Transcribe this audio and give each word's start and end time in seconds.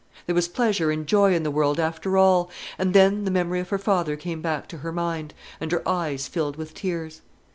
There 0.25 0.33
was 0.33 0.47
pleasure 0.47 0.89
and 0.89 1.05
joy 1.05 1.35
in 1.35 1.43
the 1.43 1.51
world, 1.51 1.79
after 1.79 2.17
all; 2.17 2.49
and 2.79 2.95
then 2.95 3.23
the 3.23 3.29
memory 3.29 3.59
of 3.59 3.69
her 3.69 3.77
father 3.77 4.15
came 4.15 4.41
back 4.41 4.67
to 4.69 4.79
her 4.79 4.91
mind, 4.91 5.35
and 5.59 5.71
her 5.71 5.87
eyes 5.87 6.27
filled 6.27 6.55
with 6.55 6.73
tears. 6.73 7.21